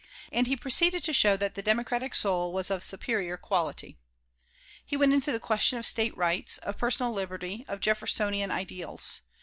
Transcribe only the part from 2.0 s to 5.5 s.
soul was of superior quality He went into the